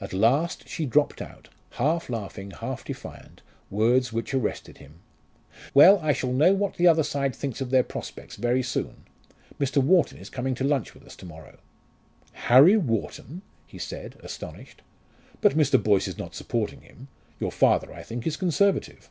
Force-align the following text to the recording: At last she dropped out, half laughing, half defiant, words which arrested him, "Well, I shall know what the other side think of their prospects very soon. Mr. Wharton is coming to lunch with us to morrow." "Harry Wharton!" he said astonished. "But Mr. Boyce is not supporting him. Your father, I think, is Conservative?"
At 0.00 0.14
last 0.14 0.66
she 0.66 0.86
dropped 0.86 1.20
out, 1.20 1.50
half 1.72 2.08
laughing, 2.08 2.52
half 2.52 2.86
defiant, 2.86 3.42
words 3.68 4.14
which 4.14 4.32
arrested 4.32 4.78
him, 4.78 5.00
"Well, 5.74 5.98
I 5.98 6.14
shall 6.14 6.32
know 6.32 6.54
what 6.54 6.76
the 6.76 6.86
other 6.86 7.02
side 7.02 7.36
think 7.36 7.60
of 7.60 7.68
their 7.68 7.82
prospects 7.82 8.36
very 8.36 8.62
soon. 8.62 9.04
Mr. 9.60 9.76
Wharton 9.82 10.16
is 10.16 10.30
coming 10.30 10.54
to 10.54 10.64
lunch 10.64 10.94
with 10.94 11.04
us 11.04 11.14
to 11.16 11.26
morrow." 11.26 11.58
"Harry 12.32 12.78
Wharton!" 12.78 13.42
he 13.66 13.76
said 13.76 14.16
astonished. 14.22 14.80
"But 15.42 15.52
Mr. 15.54 15.76
Boyce 15.82 16.08
is 16.08 16.16
not 16.16 16.34
supporting 16.34 16.80
him. 16.80 17.08
Your 17.38 17.52
father, 17.52 17.92
I 17.92 18.04
think, 18.04 18.26
is 18.26 18.38
Conservative?" 18.38 19.10